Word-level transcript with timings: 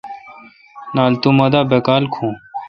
نال 0.95 1.13
تو 1.21 1.29
مہ 1.37 1.47
دا 1.53 1.61
باکال 1.69 2.03
کھو۔ 2.13 2.27